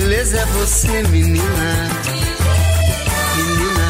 [0.00, 1.70] Beleza é você, menina.
[3.36, 3.88] Menina,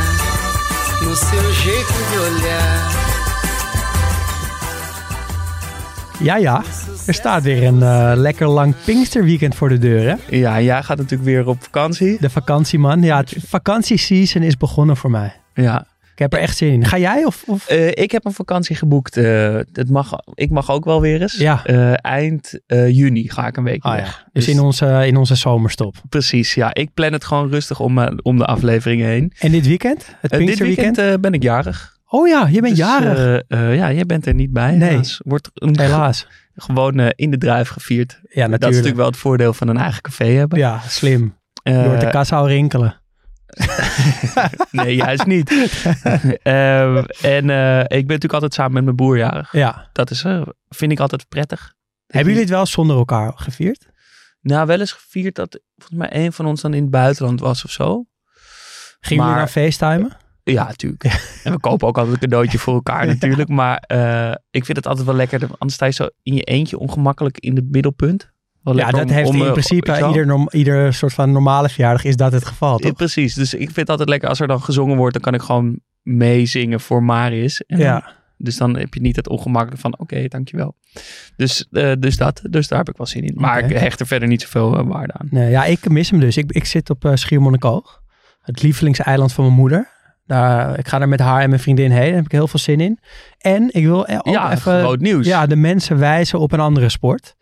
[1.03, 2.93] no seu jeito de olhar.
[6.21, 6.63] Ja, ja.
[7.07, 10.37] Er staat weer een eh, lekker lang Pinksterweekend voor de deur, hè?
[10.37, 12.17] Ja, jij gaat natuurlijk weer op vakantie.
[12.21, 13.03] De vakantieman.
[13.03, 15.33] Ja, het vakantieseason is begonnen voor mij.
[15.55, 15.87] Ja,
[16.19, 16.85] Ik heb er echt zin in.
[16.85, 17.43] Ga jij of...
[17.47, 17.69] of?
[17.69, 19.17] Eh, ik heb een vakantie geboekt.
[19.17, 21.37] eh, het mag, ik mag ook wel weer eens.
[21.37, 21.65] Ja.
[21.65, 24.07] Eh, eind eh, juni ga ik een week Ah, weg.
[24.25, 24.31] ja.
[24.33, 25.95] Dus in onze, in onze zomerstop.
[26.09, 26.75] Precies, ja.
[26.75, 29.33] Ik plan het gewoon rustig om, eh, om de afleveringen heen.
[29.39, 30.17] En dit weekend?
[30.21, 31.97] Het Eh, dit weekend eh, ben ik jarig.
[32.07, 33.19] oh ja, je bent Dus, jarig.
[33.49, 34.77] eh, eh, ja, jij bent er niet bij.
[34.77, 34.89] Nee.
[34.89, 35.21] helaas.
[35.25, 36.27] Wordt een- Helaas.
[36.57, 38.11] gewoon eh, in de druif gevierd.
[38.13, 38.61] Ja, Dat is natuurlijk.
[38.71, 40.59] natuurlijk wel het voordeel van een eigen café hebben.
[40.59, 41.37] Ja, slim.
[41.63, 43.01] Eh, Je hoort de kassa al rinkelen.
[44.71, 45.51] nee, juist niet.
[46.43, 49.53] Ehm, en eh, ik ben natuurlijk altijd samen met mijn broer jarig.
[49.53, 49.89] Ja.
[49.93, 51.75] Dat is, eh, vind ik altijd prettig.
[52.07, 53.87] Hebben jullie het wel zonder elkaar gevierd?
[54.41, 57.65] Nou, wel eens gevierd dat volgens mij een van ons dan in het buitenland was
[57.65, 58.05] of zo.
[59.01, 60.17] Gingen jullie Maar- naar FaceTimen?
[60.43, 61.05] Ja, natuurlijk.
[61.45, 63.49] En we kopen ook altijd een cadeautje voor elkaar natuurlijk.
[63.49, 65.41] Maar eh, ik vind het altijd wel lekker.
[65.43, 68.31] Anders sta je zo in je eentje ongemakkelijk in het middelpunt.
[68.77, 72.05] Ja, dat om- heeft om, in eh, principe ieder, norm- ieder soort van normale verjaardag
[72.05, 72.93] is dat het geval, toch?
[72.93, 73.35] precies.
[73.35, 75.13] Dus ik vind het altijd lekker als er dan gezongen wordt.
[75.13, 77.63] Dan kan ik gewoon meezingen voor Marius.
[77.67, 78.17] En dan- Ja.
[78.41, 80.75] Dus dan heb je niet het ongemakkelijk van oké, dankjewel.
[81.37, 82.41] Dus, eh, dus dat.
[82.51, 83.33] Dus daar heb ik wel zin in.
[83.37, 85.27] Maar ik hecht er verder niet zoveel eh, waarde aan.
[85.31, 86.37] Nee, ja, ik mis hem dus.
[86.37, 88.01] Ik, ik zit op eh, Schiermonnikoog.
[88.43, 89.89] Het lievelingseiland van mijn moeder.
[90.27, 92.07] Daar, ik ga daar met haar en mijn vriendin heen.
[92.07, 92.99] Daar heb ik heel veel zin in.
[93.39, 95.27] En ik wil ook ja, even groot nieuws.
[95.27, 97.37] ja, de mensen wijzen op een andere sport.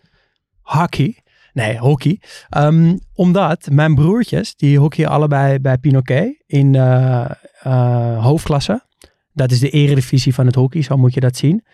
[0.66, 1.18] Hockey.
[1.52, 2.20] Nee, hockey.
[2.48, 7.24] Ehm, omdat mijn broertjes, die hockeyen allebei bij Pinoquet in eh,
[7.62, 8.84] eh, hoofdklasse.
[9.32, 11.64] Dat is de eredivisie van het hockey, zo moet je dat zien.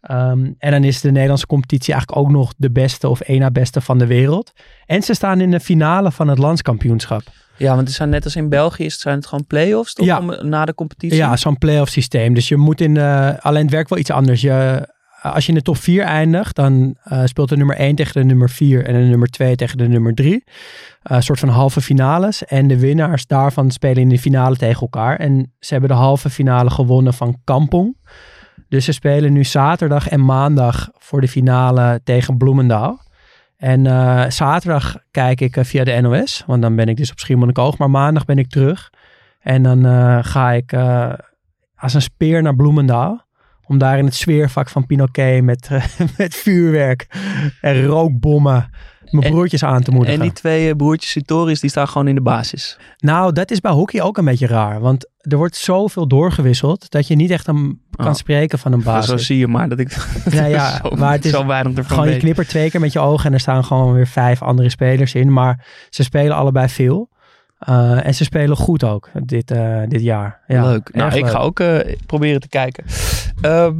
[0.00, 3.50] Ehm, en dan is de Nederlandse competitie eigenlijk ook nog de beste of één na
[3.50, 4.52] beste van de wereld.
[4.86, 7.22] En ze staan in de finale van het landskampioenschap.
[7.56, 10.06] Ja, want het zijn net als in België, is het, zijn het gewoon play-offs toch?
[10.06, 10.18] Ja.
[10.18, 11.18] Om, na de competitie?
[11.18, 12.34] Ja, zo'n play-off systeem.
[12.34, 14.40] Dus je moet in de, alleen het werkt wel iets anders.
[14.40, 14.88] Je,
[15.22, 18.24] als je in de top 4 eindigt, dan eh, speelt de nummer 1 tegen de
[18.24, 20.44] nummer 4 en de nummer 2 tegen de nummer 3.
[21.02, 22.44] Een soort van halve finales.
[22.44, 25.16] En de winnaars daarvan spelen in de finale tegen elkaar.
[25.16, 27.96] En ze hebben de halve finale gewonnen van Kampong.
[28.68, 33.04] Dus ze spelen nu zaterdag en maandag voor de finale tegen Bloemendaal.
[33.56, 37.18] En eh, zaterdag kijk ik eh, via de NOS, want dan ben ik dus op
[37.18, 37.78] Schiermonnikoog.
[37.78, 38.90] Maar maandag ben ik terug.
[39.46, 41.12] En dan eh, ga ik eh,
[41.76, 43.25] als een speer naar Bloemendaal.
[43.66, 45.84] Om daar in het sfeervak van Pinoquet met, eh,
[46.18, 47.06] met vuurwerk
[47.60, 48.70] en rookbommen
[49.10, 50.14] mijn En- broertjes aan te moedigen.
[50.14, 52.78] En die twee eh, broertjes Sitoris, die staan gewoon in de basis.
[52.98, 54.80] Nou, dat is bij hockey ook een beetje raar.
[54.80, 58.14] Want er wordt zoveel doorgewisseld dat je niet echt een, kan Oh.
[58.14, 59.26] spreken van een Zo basis.
[59.26, 59.96] zie je maar dat ik
[60.30, 62.92] Ja, ja, zo, maar het is zo weinig ervan Gewoon je knippert twee keer met
[62.92, 65.32] je ogen en er staan gewoon weer vijf andere spelers in.
[65.32, 67.08] Maar ze spelen allebei veel.
[67.68, 70.40] Uh, en ze spelen goed ook dit, uh, dit jaar.
[70.46, 70.94] Ja, leuk.
[70.94, 71.30] Nou, ik leuk.
[71.30, 72.84] ga ook uh, proberen te kijken.
[73.42, 73.70] Uh,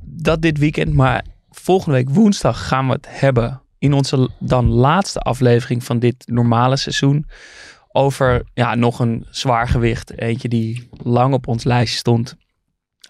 [0.00, 5.20] dat dit weekend, maar volgende week woensdag gaan we het hebben in onze dan laatste
[5.20, 7.26] aflevering van dit normale seizoen.
[7.92, 10.18] Over ja, nog een zwaargewicht.
[10.18, 12.36] Eentje die lang op ons lijstje stond.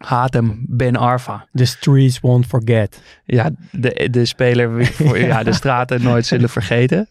[0.05, 1.47] Hatem Ben Arfa.
[1.52, 3.02] The streets won't forget.
[3.25, 7.06] Ja, de, de speler voor ja, de straten nooit zullen vergeten.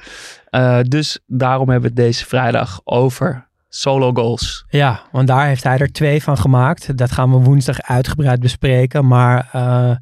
[0.52, 4.66] Uh, dus daarom hebben we het deze vrijdag over solo goals.
[4.70, 6.98] Ja, want daar heeft hij er twee van gemaakt.
[6.98, 9.08] Dat gaan we woensdag uitgebreid bespreken.
[9.08, 9.96] Maar uh,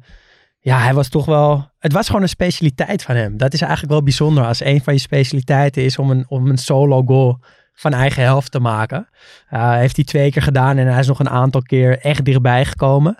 [0.58, 1.70] ja, hij was toch wel...
[1.78, 3.36] Het was gewoon een specialiteit van hem.
[3.36, 6.58] Dat is eigenlijk wel bijzonder als een van je specialiteiten is om een, om een
[6.58, 7.40] solo goal
[7.78, 9.08] van eigen helft te maken.
[9.50, 12.64] Uh, heeft hij twee keer gedaan en hij is nog een aantal keer echt dichtbij
[12.64, 13.16] gekomen.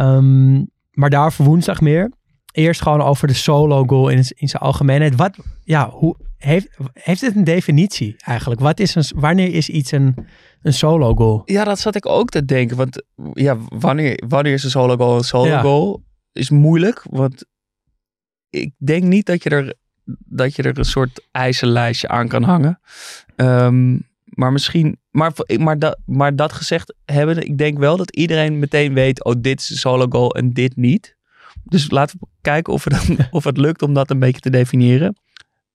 [0.00, 2.12] Um, maar daar voor woensdag meer.
[2.52, 5.16] eerst gewoon over de solo goal in, in zijn algemeenheid.
[5.16, 8.60] Wat, ja, hoe, heeft, heeft het een definitie eigenlijk?
[8.60, 10.14] Wat is een, wanneer is iets een,
[10.62, 11.42] een solo goal?
[11.44, 12.76] Ja, dat zat ik ook te denken.
[12.76, 13.02] Want
[13.32, 15.60] ja, wanneer, wanneer is een solo goal een solo Ja.
[15.60, 16.04] goal?
[16.32, 17.44] Is moeilijk, want
[18.50, 19.74] ik denk niet dat je er,
[20.18, 22.80] dat je er een soort eisenlijstje aan kan hangen.
[23.36, 28.58] Ehm, maar misschien, maar, maar, dat, maar dat gezegd hebben, ik denk wel dat iedereen
[28.58, 31.16] meteen weet, oh dit is een solo goal en dit niet.
[31.64, 34.50] Dus laten we kijken of, we dan, of het lukt om dat een beetje te
[34.50, 35.16] definiëren.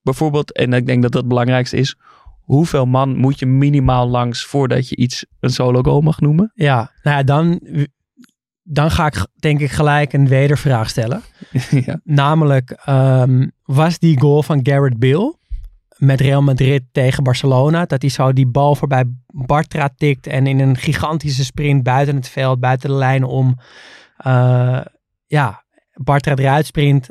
[0.01, 1.95] Bijvoorbeeld, en ik denk dat dat het belangrijkste is,
[2.41, 6.51] hoeveel man moet je minimaal langs voordat je iets een solo goal mag noemen?
[6.55, 7.59] Ja, nou ja, dan,
[8.63, 11.21] dan ga ik denk ik gelijk een wedervraag stellen.
[11.85, 11.99] ja.
[12.03, 15.35] Namelijk, ehm, was die goal van Garrett Bale
[15.97, 20.59] met Real Madrid tegen Barcelona, dat hij zo die bal voorbij Bartra tikt en in
[20.59, 23.57] een gigantische sprint buiten het veld, buiten de lijn om,
[24.17, 24.81] eh,
[25.27, 25.63] ja,
[25.93, 27.09] Bartra eruit sprint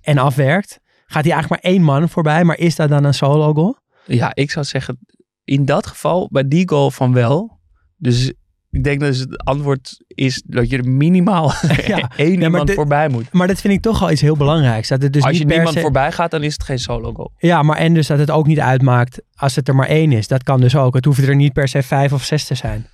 [0.00, 0.80] en afwerkt.
[1.06, 3.80] Gaat hij eigenlijk maar één man voorbij, maar is dat dan een solo goal?
[4.06, 4.98] ja, ik zou zeggen,
[5.44, 7.60] in dat geval, bij die goal van wel.
[7.96, 8.32] Dus
[8.72, 11.52] ik denk dat het antwoord is dat je er minimaal
[11.86, 12.10] Ja.
[12.16, 13.32] één iemand dit- voorbij moet.
[13.32, 14.88] Maar dat vind ik toch al iets heel belangrijks.
[14.88, 17.32] Dat het dus Als je niemand se- voorbij gaat, dan is het geen solo goal.
[17.38, 20.28] Ja, maar en dus dat het ook niet uitmaakt als het er maar één is.
[20.28, 20.94] Dat kan dus ook.
[20.94, 22.86] Het hoeft er niet per se vijf of zes te zijn.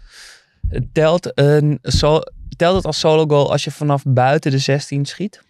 [0.69, 2.21] Het Telt, een, so,
[2.57, 5.43] telt het als solo goal als je vanaf buiten de 16 schiet?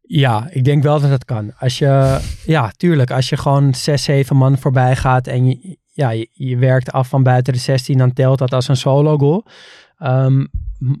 [0.00, 1.52] Ja, ik denk wel dat dat kan.
[1.58, 3.10] Als je, ja, tuurlijk.
[3.10, 7.22] Als je gewoon zes, zeven man voorbij gaat en je, ja, je, werkt af van
[7.22, 9.46] buiten de 16, dan telt dat als een solo goal.
[9.98, 10.46] Ehm,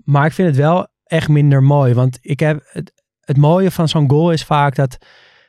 [0.04, 1.94] maar ik vind het wel echt minder mooi.
[1.94, 4.98] Want ik heb het, het mooie van zo'n goal is vaak dat,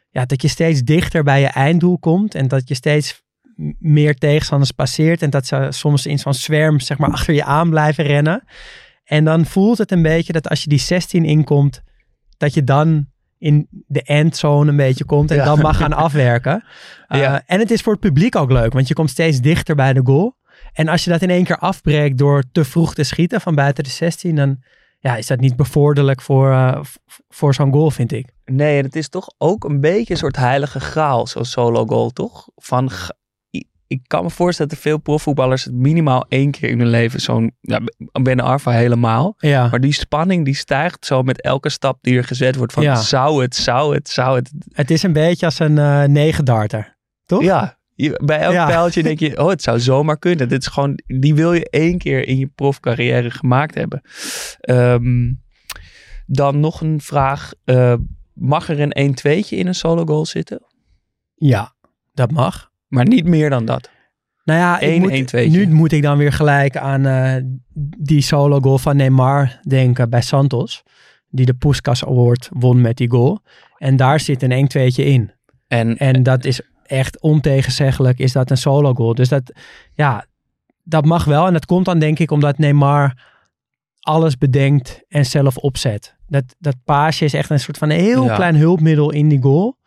[0.09, 3.21] ja, dat je steeds dichter bij je einddoel komt en dat je steeds
[3.79, 7.69] meer tegenstanders passeert en dat ze soms in zo'n zwerm zeg maar achter je aan
[7.69, 8.43] blijven rennen.
[9.03, 11.81] En dan voelt het een beetje dat als je die 16 inkomt,
[12.37, 13.07] dat je dan
[13.43, 15.43] in de endzone een beetje komt en Ja.
[15.45, 16.63] dan mag gaan afwerken.
[17.07, 17.43] Uh, Ja.
[17.45, 20.01] En het is voor het publiek ook leuk, want je komt steeds dichter bij de
[20.03, 20.35] goal.
[20.73, 23.83] En als je dat in één keer afbreekt door te vroeg te schieten van buiten
[23.83, 24.57] de 16, dan
[24.99, 26.95] ja, is dat niet bevorderlijk voor, uh, v-
[27.29, 28.29] voor zo'n goal, vind ik.
[28.45, 32.09] Nee, en het is toch ook een beetje een soort heilige graal, zo'n solo goal,
[32.09, 32.47] toch?
[32.55, 32.89] Van,
[33.93, 37.51] ik kan me voorstellen dat er veel profvoetballers minimaal één keer in hun leven zo'n,
[37.61, 37.79] ja,
[38.21, 39.33] Ben Arfa helemaal.
[39.37, 42.73] Ja, Maar die spanning die stijgt zo met elke stap die er gezet wordt.
[42.73, 42.95] Van Ja.
[42.95, 44.51] zou het, zou het, zou het.
[44.71, 46.97] het is een beetje als een eh negen darter.
[47.25, 47.43] Toch?
[47.43, 48.65] Ja, je- bij elk Ja.
[48.65, 50.49] pijltje denk je, oh het zou zomaar kunnen.
[50.49, 54.01] Dit is gewoon, die wil je één keer in je profcarrière gemaakt hebben.
[54.59, 55.31] Ehm,
[56.25, 57.51] dan nog een vraag.
[57.63, 57.93] eh,
[58.33, 60.61] mag er een 1-2'tje in een solo goal zitten?
[61.35, 61.75] Ja,
[62.13, 62.71] dat mag.
[62.93, 63.89] Maar niet meer dan dat.
[64.43, 65.49] Nou ja, Eén moet, 1-2'tje.
[65.49, 67.35] nu moet ik dan weer gelijk aan eh,
[67.97, 70.83] die solo goal van Neymar denken bij Santos.
[71.29, 73.39] Die de Puskas Award won met die goal.
[73.77, 75.31] En daar zit een 1-2'tje in.
[75.67, 79.15] En, En dat is echt ontegenzeggelijk, is dat een solo goal.
[79.15, 79.53] Dus dat,
[79.93, 80.25] ja,
[80.83, 81.47] dat mag wel.
[81.47, 83.31] En dat komt dan denk ik omdat Neymar
[83.99, 86.15] alles bedenkt en zelf opzet.
[86.27, 88.35] Dat, dat paasje is echt een soort van een heel Ja.
[88.35, 89.77] klein hulpmiddel in die goal.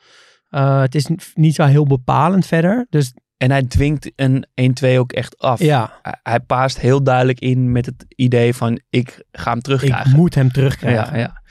[0.50, 2.86] Uh, het is niet zo heel bepalend verder.
[2.90, 4.46] Dus en hij dwingt een
[4.84, 5.60] 1-2 ook echt af.
[5.60, 10.16] ja, Hij, paast heel duidelijk in met het idee van ik ga hem ik terugkrijgen.
[10.16, 11.18] moet hem terugkrijgen.
[11.18, 11.42] Ja, ja.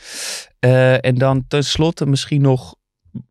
[0.59, 2.75] Eh, en dan tenslotte misschien nog,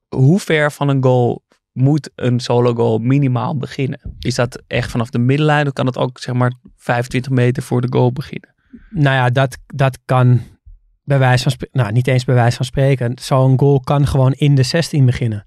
[0.08, 4.16] hoe ver van een goal moet een solo goal minimaal beginnen?
[4.19, 7.80] Is dat echt vanaf de middenlijn of kan het ook zeg maar 25 meter voor
[7.80, 8.54] de goal beginnen?
[8.90, 10.40] Nou ja, dat, dat kan
[11.02, 13.12] bij wijze van nou niet eens bij wijze van spreken.
[13.21, 15.47] Zo'n goal kan gewoon in de 16 beginnen.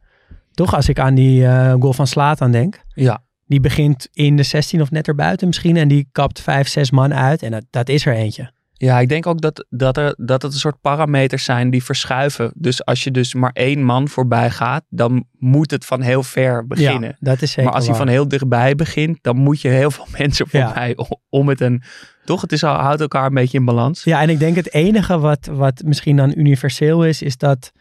[0.58, 2.84] Toch als ik aan die eh, goal van Slaat aan denk.
[2.94, 3.24] Ja.
[3.46, 5.78] Die begint in de 16 of net erbuiten misschien.
[5.78, 7.44] En die kapt vijf, zes man uit.
[7.44, 8.52] En dat, dat is er eentje.
[8.74, 12.52] Ja, ik denk ook dat, dat, er, dat het een soort parameters zijn die verschuiven.
[12.56, 16.68] Dus als je dus maar één man voorbij gaat, dan moet het van heel ver
[16.68, 17.10] beginnen.
[17.10, 19.92] Ja, dat is zeker maar als hij van heel dichtbij begint, dan moet je heel
[19.92, 20.98] veel mensen voorbij
[21.30, 21.84] om het een...
[22.26, 24.04] Toch, het is, al- houdt elkaar een beetje in balans.
[24.04, 27.72] Ja, en ik denk het enige wat, wat misschien dan universeel is, is dat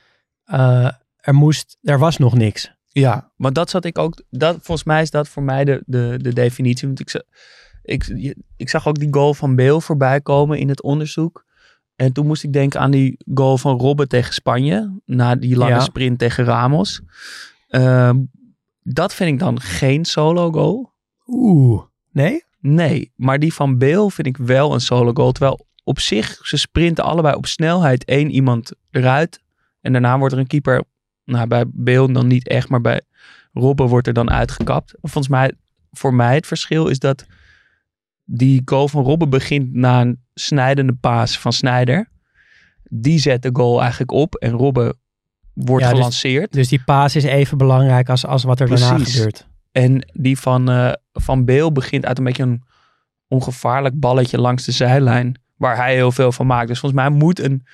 [0.44, 0.88] eh,
[1.26, 2.74] er moest, er was nog niks.
[2.86, 4.22] Ja, maar dat zat ik ook.
[4.30, 6.86] Dat, volgens mij is dat voor mij de, de, de definitie.
[6.86, 7.24] Want ik,
[7.82, 11.44] ik, ik zag ook die goal van Beel voorbij komen in het onderzoek.
[11.96, 15.00] En toen moest ik denken aan die goal van Robben tegen Spanje.
[15.04, 15.80] Na die lange Ja.
[15.80, 17.00] sprint tegen Ramos.
[17.68, 18.18] Ehm,
[18.82, 20.92] dat vind ik dan geen solo goal.
[21.26, 22.44] Oeh, nee?
[22.60, 25.32] Nee, maar die van Beel vind ik wel een solo goal.
[25.32, 29.40] Terwijl op zich, ze sprinten allebei op snelheid één iemand eruit.
[29.80, 30.84] En daarna wordt er een keeper,
[31.26, 33.00] nou bij Beel dan niet echt, maar bij
[33.52, 34.94] Robben wordt er dan uitgekapt.
[35.00, 35.52] Volgens mij,
[35.92, 37.26] voor mij het verschil is dat
[38.24, 42.08] die goal van Robben begint na een snijdende paas van Snijder.
[42.82, 44.96] Die zet de goal eigenlijk op en Robben
[45.52, 46.52] wordt Ja, dus- gelanceerd.
[46.52, 49.46] Dus die paas is even belangrijk als, als wat er daarna gebeurt.
[49.72, 52.62] En die van, eh van Beel begint uit een beetje een
[53.28, 55.40] ongevaarlijk balletje langs de zijlijn.
[55.56, 56.68] Waar hij heel veel van maakt.
[56.68, 57.66] Dus volgens mij moet een,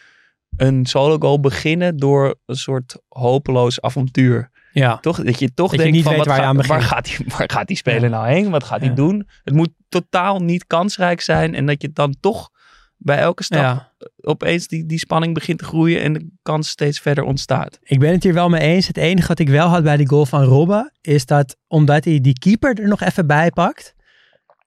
[0.56, 4.50] een solo goal beginnen door een soort hopeloos avontuur.
[4.73, 5.23] Ja, Toch?
[5.23, 7.50] Dat je toch Dat denkt van weet wat waar je gaat- waar, gaat die, waar
[7.50, 8.09] gaat die speler Ja.
[8.09, 8.50] nou heen?
[8.50, 8.94] Wat gaat hij Ja.
[8.94, 9.28] doen?
[9.44, 11.54] Het moet totaal niet kansrijk zijn.
[11.54, 12.50] En dat je dan toch
[12.97, 13.92] bij elke stap ja.
[14.21, 16.02] opeens die, die spanning begint te groeien.
[16.02, 17.78] En de kans steeds verder ontstaat.
[17.82, 18.87] Ik ben het hier wel mee eens.
[18.87, 22.21] Het enige wat ik wel had bij die goal van Robben, is dat omdat hij
[22.21, 23.94] die keeper er nog even bij pakt,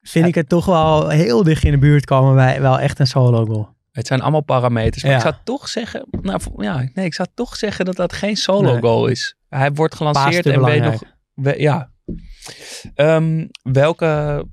[0.01, 3.08] vind ik het toch wel heel dicht in de buurt komen bij wel echt een
[3.08, 3.75] solo goal.
[3.96, 5.04] Het zijn allemaal parameters.
[5.04, 5.18] Maar Ja.
[5.18, 8.72] ik zou toch zeggen, nou ja, nee, ik zou toch zeggen dat dat geen solo
[8.72, 8.82] Nee.
[8.82, 9.36] goal is.
[9.50, 10.92] Hij wordt gelanceerd en belangrijk.
[10.92, 11.02] nog,
[11.34, 11.90] we- ja.
[12.96, 14.44] Ehm, welke,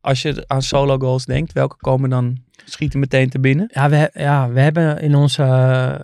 [0.00, 3.70] als je aan solo goals denkt, welke komen dan schieten meteen te binnen?
[3.72, 5.94] Ja, we, ja, we hebben in onze uh,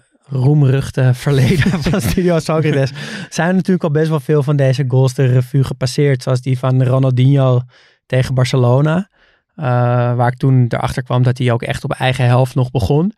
[0.40, 2.92] roemruchte verleden van Studio Socrates
[3.28, 6.22] zijn er natuurlijk al best wel veel van deze goals de revue gepasseerd.
[6.22, 7.60] Zoals die van Ronaldinho
[8.06, 9.10] tegen Barcelona.
[9.60, 9.64] Uh,
[10.14, 13.12] waar ik toen erachter kwam dat hij ook echt op eigen helft nog begon.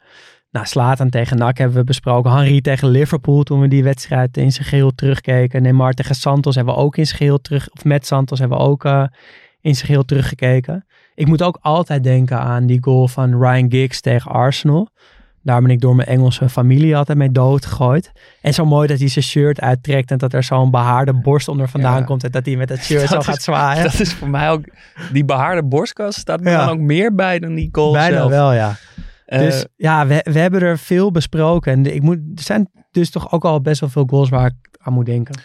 [0.50, 2.30] Nou, Slatan tegen NAC hebben we besproken.
[2.30, 5.62] Henry tegen Liverpool toen we die wedstrijd in zijn geheel terugkeken.
[5.62, 7.70] Neymar tegen Santos hebben we ook in zijn geheel terug.
[7.70, 9.04] Of met Santos hebben we ook uh,
[9.60, 10.86] in zijn geheel teruggekeken.
[11.14, 14.88] Ik moet ook altijd denken aan die goal van Ryan Giggs tegen Arsenal.
[15.42, 18.12] Daar ben ik door mijn Engelse familie altijd mee doodgegooid.
[18.40, 21.68] En zo mooi dat hij zijn shirt uittrekt en dat er zo'n behaarde borst onder
[21.68, 22.04] vandaan Ja.
[22.04, 22.24] komt.
[22.24, 23.82] En dat hij met dat shirt Dat zo is- gaat zwaaien.
[23.82, 24.64] Dat is voor mij ook,
[25.12, 26.64] die behaarde borstkas staat me Ja.
[26.64, 28.30] dan ook meer bij dan die goal Bijna zelf.
[28.30, 28.76] wel, ja.
[29.26, 31.72] Eh, Dus ja, we, we hebben er veel besproken.
[31.72, 34.78] En ik moet, er zijn dus toch ook al best wel veel goals waar ik
[34.78, 35.40] aan moet denken.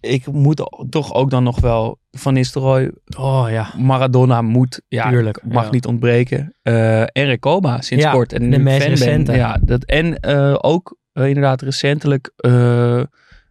[0.00, 5.40] Ik moet toch ook dan nog wel Van Nistelrooy, Oh ja, Maradona moet, ja, Tuurlijk,
[5.44, 5.70] mag ja.
[5.70, 6.54] niet ontbreken.
[6.62, 8.32] Eh en Recoba sinds Ja, kort.
[8.32, 9.32] En de meest ben, recente.
[9.32, 12.32] Ja, dat, en eh, ook eh, inderdaad recentelijk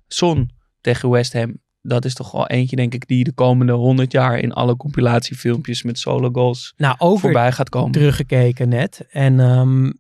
[0.07, 0.49] Son
[0.81, 1.63] tegen West Ham.
[1.81, 5.83] Dat is toch wel eentje, denk ik, die de komende 100 jaar in alle compilatiefilmpjes
[5.83, 7.91] met solo goals nou ook weer voorbij gaat komen.
[7.91, 9.05] teruggekeken net.
[9.09, 9.91] En ehm,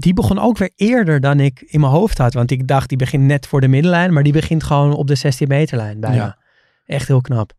[0.00, 2.34] die begon ook weer eerder dan ik in mijn hoofd had.
[2.34, 4.12] Want ik dacht, die begint net voor de middenlijn.
[4.12, 6.16] Maar die begint gewoon op de 16 meterlijn bijna.
[6.16, 6.38] Ja.
[6.86, 7.52] Echt heel knap.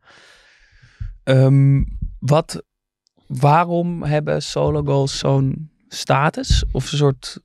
[1.23, 1.83] Ehm,
[2.19, 2.63] wat,
[3.27, 6.63] waarom hebben solo goals zo'n status?
[6.71, 7.39] Of een soort,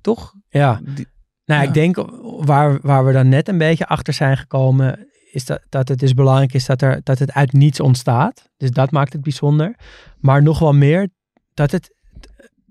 [0.00, 0.34] toch?
[0.48, 1.06] Ja, Die-
[1.44, 1.68] nou Ja.
[1.68, 1.96] ik denk
[2.44, 5.06] waar, waar we dan net een beetje achter zijn gekomen...
[5.32, 8.50] is dat, dat het dus belangrijk is dat, er, dat het uit niets ontstaat.
[8.56, 9.76] Dus dat maakt het bijzonder.
[10.20, 11.08] Maar nog wel meer
[11.54, 11.94] dat het...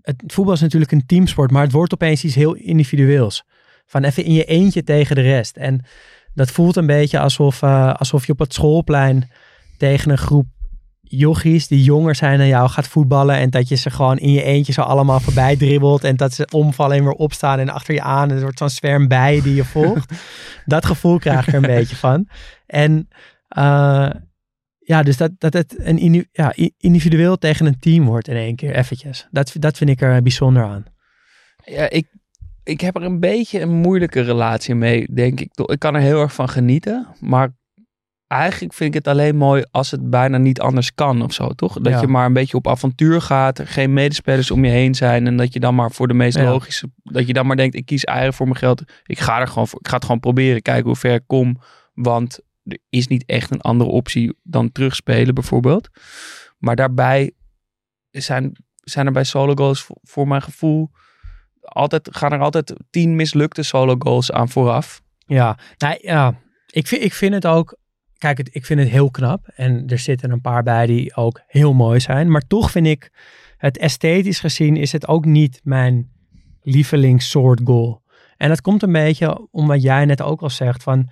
[0.01, 3.43] Het voetbal is natuurlijk een teamsport, maar het wordt opeens iets heel individueels.
[3.86, 5.58] Van even in je eentje tegen de rest.
[5.58, 5.86] En
[6.34, 9.29] dat voelt een beetje alsof, eh, alsof je op het schoolplein
[9.77, 10.46] tegen een groep
[11.01, 13.36] jochies die jonger zijn dan jou gaat voetballen.
[13.36, 16.03] En dat je ze gewoon in je eentje zo allemaal voorbij dribbelt.
[16.03, 18.29] En dat ze omvallen en weer opstaan en achter je aan.
[18.29, 20.13] En er wordt zo'n zwerm bijen die je volgt.
[20.65, 22.27] dat gevoel krijg ik er een beetje van.
[22.65, 23.10] En
[23.48, 24.10] eh,
[24.83, 28.75] ja, dus dat, dat het een ja, individueel tegen een team wordt in één keer
[28.75, 29.27] eventjes.
[29.31, 30.83] Dat, dat vind ik er bijzonder aan.
[31.65, 32.07] Ja, ik,
[32.63, 35.53] ik heb er een beetje een moeilijke relatie mee, denk ik.
[35.53, 35.67] toch.
[35.69, 37.50] Ik kan er heel erg van genieten, maar
[38.27, 41.73] eigenlijk vind ik het alleen mooi als het bijna niet anders kan of zo, toch?
[41.79, 42.01] Dat Ja.
[42.01, 45.38] je maar een beetje op avontuur gaat, er geen medespelers om je heen zijn en
[45.38, 46.43] dat je dan maar voor de meest Ja.
[46.43, 48.83] logische, dat je dan maar denkt, ik kies eigen voor mijn geld.
[49.05, 51.57] Ik ga er gewoon voor, ik ga het gewoon proberen, kijken hoe ver ik kom,
[51.93, 52.39] want
[52.89, 55.89] is niet echt een andere optie dan terugspelen bijvoorbeeld.
[56.57, 57.31] Maar daarbij
[58.11, 60.91] zijn, zijn er bij solo goals voor, mijn gevoel
[61.61, 65.01] altijd, gaan er altijd tien mislukte solo goals aan vooraf.
[65.25, 67.79] Ja, nou ja, ik vind, ik vind het ook.
[68.17, 69.47] Kijk, ik vind het heel knap.
[69.47, 72.31] En er zitten een paar bij die ook heel mooi zijn.
[72.31, 73.11] Maar toch vind ik
[73.57, 76.11] het esthetisch gezien is het ook niet mijn
[76.61, 78.01] lievelingssoort goal.
[78.37, 80.83] En dat komt een beetje om wat jij net ook al zegt.
[80.83, 81.09] Van,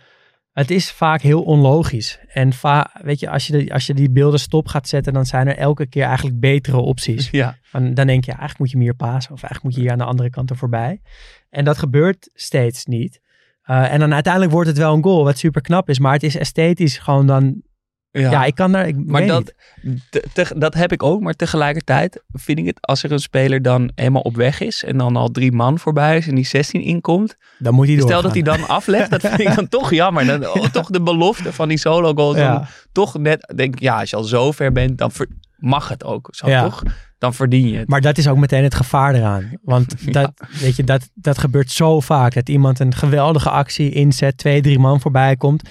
[0.54, 2.20] het is vaak heel onlogisch.
[2.28, 5.26] En va weet je als, je de, als je die beelden stop gaat zetten, dan
[5.26, 7.30] zijn er elke keer eigenlijk betere opties.
[7.30, 9.34] Ja, Van, dan denk je, eigenlijk moet je hier pasen.
[9.34, 11.02] Of eigenlijk moet je hier aan de andere kant er voorbij.
[11.50, 13.22] En dat gebeurt steeds niet.
[13.66, 16.00] Uh, en dan uiteindelijk wordt het wel een goal, wat super knap is.
[16.00, 17.62] Maar het is esthetisch gewoon dan...
[18.12, 18.46] Ja, ja.
[18.46, 18.88] ik kan daar...
[18.88, 20.02] Ik maar weet dat, niet.
[20.10, 21.22] te- te- dat heb ik ook.
[21.22, 24.98] Maar tegelijkertijd vind ik het, als er een speler dan helemaal op weg is en
[24.98, 27.36] dan al drie man voorbij is en die 16 inkomt.
[27.58, 30.26] Dan moet hij Stel dat hij dan aflegt, dat vind ik dan toch jammer.
[30.26, 32.36] Dan, oh, toch de belofte van die solo goals.
[32.36, 32.68] Dan Ja.
[32.92, 36.04] toch net, denk ik, ja, als je al zo ver bent, dan ver- mag het
[36.04, 36.28] ook.
[36.32, 36.64] Zo, Ja.
[36.64, 36.84] toch?
[37.18, 37.88] Dan verdien je het.
[37.88, 39.52] Maar dat is ook meteen het gevaar eraan.
[39.62, 40.12] Want Ja.
[40.12, 42.34] dat, weet je, dat, dat gebeurt zo vaak.
[42.34, 45.70] Dat iemand een geweldige actie inzet, twee, drie man voorbij komt.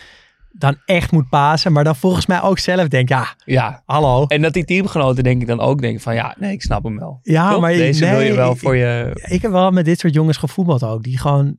[0.58, 1.72] Dan echt moet pasen.
[1.72, 4.26] Maar dan volgens mij ook zelf denkt, ja, ja, hallo.
[4.26, 6.98] En dat die teamgenoten denk ik dan ook denken van ja, nee, ik snap hem
[6.98, 7.20] wel.
[7.22, 9.20] Ja, maar Deze wil je wel voor je...
[9.28, 11.02] Ik heb wel met dit soort jongens gevoetbald ook.
[11.02, 11.58] Die gewoon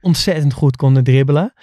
[0.00, 1.54] ontzettend goed konden dribbelen.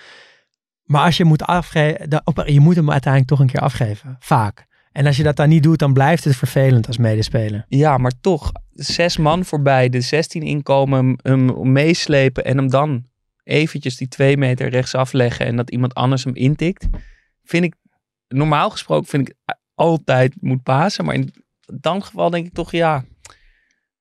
[0.84, 4.16] Maar als je moet afgeven, je moet hem uiteindelijk toch een keer afgeven.
[4.20, 4.68] Vaak.
[4.92, 7.66] En als je dat dan niet doet, dan blijft het vervelend als medespeler.
[7.68, 13.06] Ja, maar toch, zes man voorbij, de 16 inkomen, hem meeslepen en hem dan
[13.50, 16.88] eventjes die twee meter rechtsaf leggen en dat iemand anders hem intikt,
[17.44, 17.76] vind ik,
[18.28, 19.36] normaal gesproken vind ik
[19.76, 21.34] altijd moet pasen, maar in
[21.66, 23.04] dat geval denk ik toch, ja,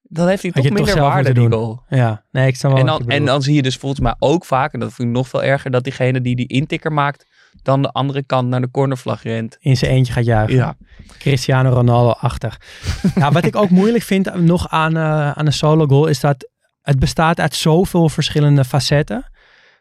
[0.03, 1.83] dan heeft hij Had toch toch minder zelf waarde, die goal.
[1.89, 4.45] Ja, nee, ik snap wel En dan, en dan zie je dus volgens mij ook
[4.45, 7.27] vaak, en dat vind ik nog veel erger, dat diegene die die intikker maakt,
[7.63, 9.57] dan de andere kant naar de cornervlag rent.
[9.61, 10.57] in zijn eentje gaat juichen.
[10.57, 10.77] Ja,
[11.19, 12.61] Cristiano Ronaldo-achtig.
[13.15, 16.49] nou, wat ik ook moeilijk vind nog aan, eh, aan een solo goal is dat
[16.83, 19.31] het bestaat uit zoveel verschillende facetten.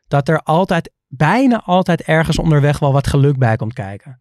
[0.07, 4.19] Dat er altijd, bijna altijd ergens onderweg wel wat geluk bij komt kijken.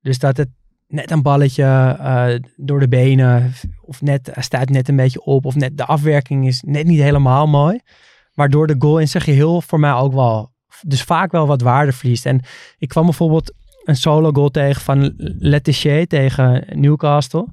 [0.00, 0.48] Dus dat het
[0.86, 1.64] net een balletje
[2.00, 6.46] eh, door de benen of net staat net een beetje op of net de afwerking
[6.46, 7.80] is net niet helemaal mooi.
[8.34, 11.92] Waardoor de goal in zijn geheel voor mij ook wel, dus vaak wel wat waarde
[11.92, 12.26] verliest.
[12.26, 12.40] En
[12.78, 17.46] ik kwam bijvoorbeeld een solo goal tegen van Letitia tegen Newcastle.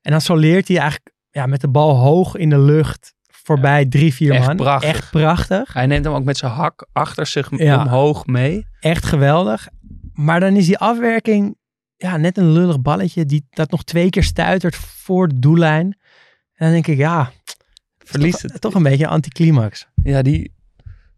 [0.00, 3.13] En dan soleert hij eigenlijk ja, met de bal hoog in de lucht
[3.44, 4.56] voorbij drie, vier Echt man.
[4.56, 4.88] prachtig.
[4.90, 5.72] Echt prachtig.
[5.72, 7.82] hij neemt hem ook met zijn hak achter zich Ja.
[7.82, 8.66] omhoog mee.
[8.80, 9.68] Echt geweldig.
[10.14, 11.56] Maar dan is die afwerking
[11.96, 15.84] ja, net een lullig balletje die dat nog twee keer stuitert voor de doellijn.
[16.54, 17.30] En dan denk ik, ja,
[17.98, 18.60] Verliest toch, het.
[18.60, 19.86] toch een beetje anticlimax.
[20.02, 20.52] Ja, die.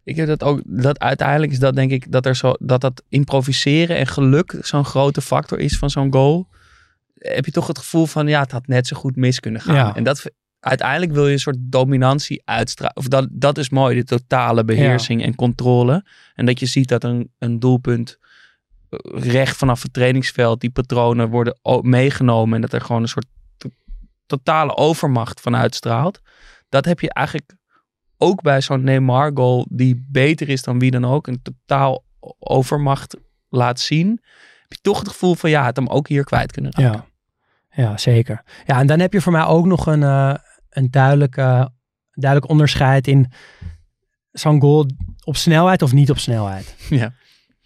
[0.03, 0.61] Ik heb dat ook.
[0.65, 4.85] Dat uiteindelijk is dat denk ik dat er zo dat dat improviseren en geluk zo'n
[4.85, 6.47] grote factor is van zo'n goal.
[7.17, 9.75] Heb je toch het gevoel van ja, het had net zo goed mis kunnen gaan.
[9.75, 9.95] Ja.
[9.95, 10.23] En dat
[10.67, 12.95] uiteindelijk wil je een soort dominantie uitstralen.
[12.95, 16.05] Of dat, dat is mooi, de totale beheersing en controle.
[16.33, 18.17] En dat je ziet dat een, een doelpunt
[18.89, 23.27] eh, recht vanaf het trainingsveld, die patronen worden meegenomen en dat er gewoon een soort
[23.57, 23.69] to-
[24.25, 26.21] totale overmacht van uitstraalt.
[26.69, 27.55] Dat heb je eigenlijk
[28.17, 32.03] ook bij zo'n Neymar goal die beter is dan wie dan ook, een totaal
[32.39, 33.17] overmacht
[33.49, 34.09] laat zien,
[34.61, 37.05] heb je toch het gevoel van ja, het hem ook hier kwijt kunnen raken.
[37.69, 37.83] Ja.
[37.83, 38.43] ja, zeker.
[38.65, 40.33] Ja, en dan heb je voor mij ook nog een, eh,
[40.77, 41.35] een duidelijk,
[42.11, 43.31] duidelijk onderscheid in
[44.31, 44.85] zo'n goal
[45.23, 46.75] op snelheid of niet op snelheid.
[46.89, 47.13] Ja.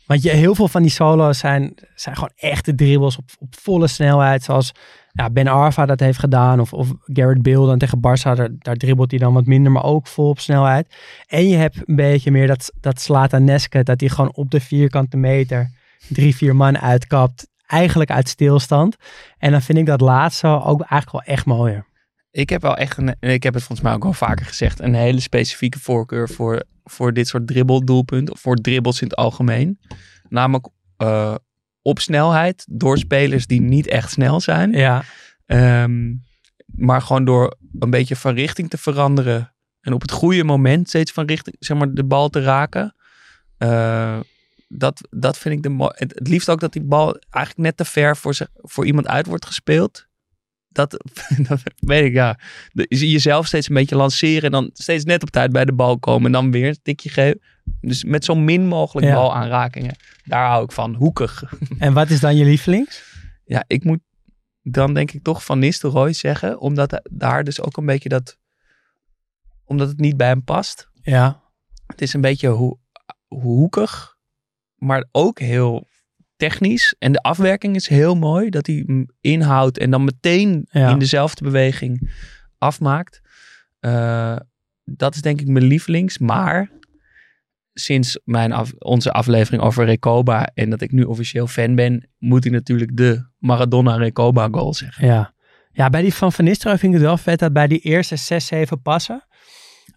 [0.06, 3.88] Want je, heel veel van die solo's zijn, zijn gewoon echte dribbles op, op volle
[3.88, 4.44] snelheid.
[4.44, 4.72] Zoals
[5.12, 6.60] ja, Ben Arfa dat heeft gedaan.
[6.60, 8.36] Of, of Garrett Bale dan tegen Barça.
[8.36, 10.96] Daar, daar dribbelt hij dan wat minder, maar ook vol op snelheid.
[11.28, 13.84] En je hebt een beetje meer dat, dat Slataneske.
[13.84, 15.72] Dat hij gewoon op de vierkante meter
[16.08, 17.48] drie, vier man uitkapt.
[17.66, 18.96] Eigenlijk uit stilstand.
[19.38, 21.86] En dan vind ik dat laatste ook eigenlijk wel echt mooier.
[22.32, 24.94] Ik heb wel echt, een, ik heb het volgens mij ook wel vaker gezegd, een
[24.94, 28.34] hele specifieke voorkeur voor, voor dit soort dribbeldoelpunten.
[28.34, 29.80] Of voor dribbles in het algemeen.
[30.30, 30.68] Namelijk
[30.98, 31.36] eh,
[31.82, 34.72] op snelheid door spelers die niet echt snel zijn.
[34.72, 35.04] Ja,
[35.52, 36.14] Ehm,
[36.66, 39.54] maar gewoon door een beetje van richting te veranderen.
[39.82, 42.96] En op het goede moment steeds van richting, zeg maar, de bal te raken.
[43.58, 44.20] Eh,
[44.68, 47.86] dat, dat vind ik de het, het liefst ook dat die bal eigenlijk net te
[47.86, 50.08] ver voor, zich, voor iemand uit wordt gespeeld.
[50.72, 50.92] Dat,
[51.48, 52.40] dat weet ik, ja.
[52.88, 56.26] Jezelf steeds een beetje lanceren en dan steeds net op tijd bij de bal komen.
[56.26, 57.42] En dan weer een tikje geven.
[57.82, 59.14] Dus met zo min mogelijk Ja.
[59.16, 59.96] balaanrakingen.
[60.24, 60.96] Daar hou ik van.
[60.96, 61.44] Hoekig.
[61.80, 63.04] en wat is dan je lievelings?
[63.46, 64.00] Ja, ik moet
[64.64, 66.60] dan denk ik toch van Nistelrooy zeggen.
[66.60, 68.38] Omdat daar dus ook een beetje dat...
[69.66, 70.90] Omdat het niet bij hem past.
[71.02, 71.42] Ja,
[71.88, 72.80] Het is een beetje ho-
[73.28, 74.16] hoekig.
[74.76, 75.88] Maar ook heel
[76.50, 76.96] technisch.
[77.00, 78.50] En de afwerking is heel mooi.
[78.50, 80.90] Dat hij hem inhoudt en dan meteen Ja.
[80.90, 82.12] in dezelfde beweging
[82.58, 83.22] afmaakt.
[83.80, 84.36] Eh,
[84.84, 86.18] dat is denk ik mijn lievelings.
[86.18, 86.70] Maar
[87.74, 92.46] sinds mijn af- onze aflevering over Recoba en dat ik nu officieel fan ben, moet
[92.46, 95.08] ik natuurlijk de Maradona Recoba goal zeggen.
[95.08, 95.34] Ja.
[95.72, 98.16] ja, bij die van Van Nistelrooy vind ik het wel vet dat bij die eerste
[98.16, 99.26] 6, 7 passen,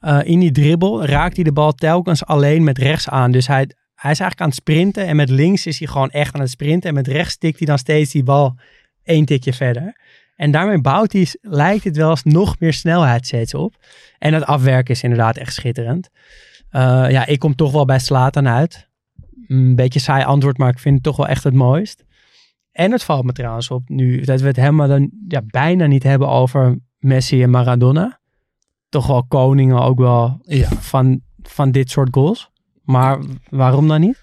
[0.00, 3.30] eh, in die dribbel raakt hij de bal telkens alleen met rechts aan.
[3.30, 3.68] Dus hij,
[4.04, 6.50] hij is eigenlijk aan het sprinten en met links is hij gewoon echt aan het
[6.50, 6.88] sprinten.
[6.88, 8.56] En met rechts tikt hij dan steeds die bal
[9.02, 10.00] één tikje verder.
[10.36, 13.74] En daarmee bouwt hij, lijkt het wel eens nog meer snelheid steeds op.
[14.18, 16.10] En het afwerken is inderdaad echt schitterend.
[16.70, 18.88] Eh, ja, ik kom toch wel bij Slatan uit.
[19.46, 22.04] Een beetje saai antwoord, maar ik vind het toch wel echt het mooist.
[22.72, 26.02] En het valt me trouwens op nu dat we het helemaal dan ja, bijna niet
[26.02, 28.20] hebben over Messi en Maradona.
[28.88, 30.68] Toch wel koningen ook wel Ja.
[30.68, 32.52] van, van dit soort goals.
[32.84, 33.18] Maar
[33.50, 34.22] waarom dan niet?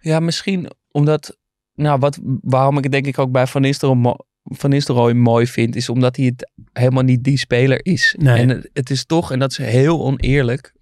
[0.00, 1.38] Ja, misschien omdat,
[1.74, 5.46] nou, wat, waarom ik het denk ik ook bij Van Nistelrooy, mo- Van Nistelrooy mooi
[5.46, 8.14] vind, is omdat hij het helemaal niet die speler is.
[8.18, 8.40] Nee.
[8.40, 10.74] En het, het is toch, en dat is heel oneerlijk,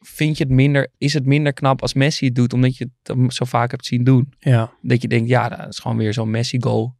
[0.00, 3.34] vind je het minder, is het minder knap als Messi het doet, omdat je het
[3.34, 4.32] zo vaak hebt zien doen.
[4.38, 6.94] Ja, Dat je denkt, ja, dat is gewoon weer zo'n Messi-goal.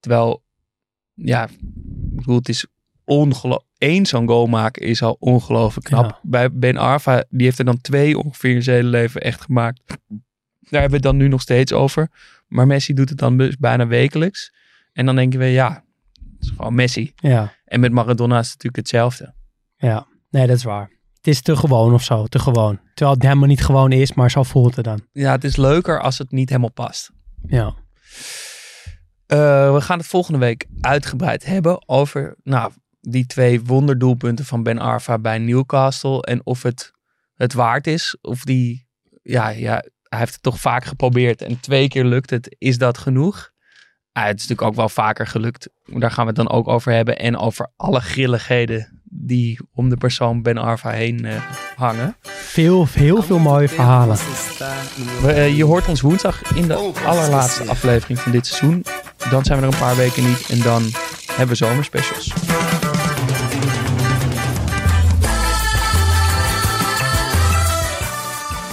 [0.00, 0.42] Terwijl,
[1.14, 1.58] ja, ik
[2.16, 2.66] bedoel, het is
[3.04, 3.68] ongelooflijk.
[3.78, 6.04] Eén zo'n goal maken is al ongelooflijk knap.
[6.04, 6.18] Ja.
[6.22, 9.80] Bij Ben Arfa, die heeft er dan twee ongeveer in zijn hele leven echt gemaakt.
[9.86, 12.08] Daar hebben we het dan nu nog steeds over.
[12.48, 14.52] Maar Messi doet het dan dus bijna wekelijks.
[14.92, 17.12] En dan denken we, ja, het is gewoon Messi.
[17.16, 19.34] Ja, En met Maradona is het natuurlijk hetzelfde.
[19.76, 20.06] ja.
[20.30, 20.90] Nee, dat is waar.
[21.16, 22.80] Het is te gewoon of zo, te gewoon.
[22.94, 25.06] Terwijl het helemaal niet gewoon is, maar zo voelt het dan.
[25.12, 27.10] Ja, het is leuker als het niet helemaal past.
[27.46, 27.74] Ja.
[29.26, 34.78] Eh, we gaan het volgende week uitgebreid hebben over nou, die twee wonderdoelpunten van Ben
[34.78, 36.22] Arfa bij Newcastle.
[36.22, 36.92] En of het
[37.40, 38.16] het waard is.
[38.20, 38.88] Of die,
[39.22, 41.42] ja, ja, hij heeft het toch vaak geprobeerd.
[41.42, 42.56] En twee keer lukt het.
[42.58, 43.50] Is dat genoeg?
[44.12, 45.68] Ah, het is natuurlijk ook wel vaker gelukt.
[45.84, 47.18] Daar gaan we het dan ook over hebben.
[47.18, 51.42] En over alle grilligheden die om de persoon Ben Arfa heen eh,
[51.76, 52.16] hangen.
[52.22, 54.16] Veel, heel veel mooie verhalen.
[55.20, 58.84] We, eh, je hoort ons woensdag in de allerlaatste aflevering van dit seizoen.
[59.30, 60.48] Dan zijn we er een paar weken niet.
[60.50, 60.82] En dan
[61.26, 62.32] hebben we zomerspecials.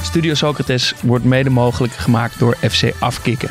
[0.08, 3.50] Studio Socrates wordt mede mogelijk gemaakt door FC Afkikken.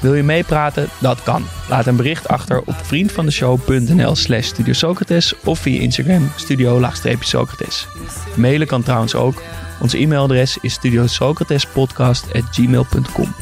[0.00, 0.88] Wil je meepraten?
[0.98, 1.46] Dat kan.
[1.68, 7.86] Laat een bericht achter op vriendvandeshow.nl slash Studio Socrates of via Instagram studio-socrates.
[8.34, 9.42] Mailen kan trouwens ook.
[9.80, 13.34] Ons e-mailadres is studiosocratespodcast.gmail.com.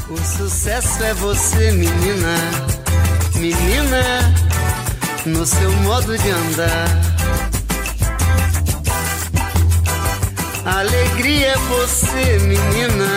[10.64, 13.11] Alegria é você, menina,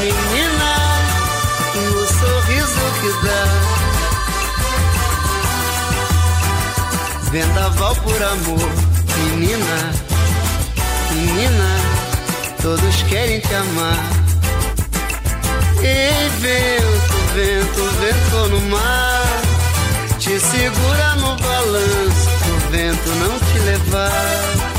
[0.00, 0.74] menina,
[1.76, 3.44] no sorriso que dá.
[7.30, 8.68] Vendaval por amor,
[9.16, 9.92] menina,
[11.12, 11.70] menina,
[12.60, 14.20] todos querem te amar.
[15.82, 19.40] Ei, vento, vento, vento no mar
[20.18, 24.69] Te segura no balanço Pro vento não te levar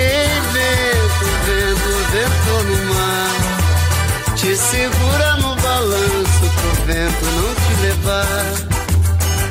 [0.00, 8.54] Ei, vento, vento, vento no mar Te segura no balanço Pro vento não te levar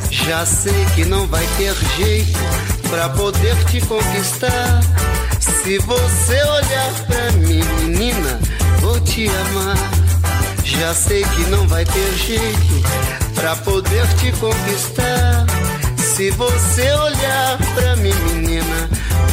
[0.09, 2.39] Já sei que não vai ter jeito
[2.89, 4.81] Pra poder te conquistar
[5.39, 8.39] Se você olhar pra mim, menina
[8.79, 9.77] vou te amar.
[10.63, 12.81] Já sei que não vai ter jeito
[13.35, 15.45] pra poder te conquistar.
[15.97, 18.89] Se você olhar pra mim, menina,